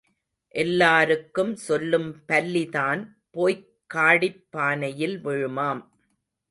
[0.55, 3.17] எல்லாருக்கும் சொல்லும் பல்லி தான்
[3.31, 3.67] போய்க்
[3.87, 5.81] காடிப் பானையில் விழுமாம்.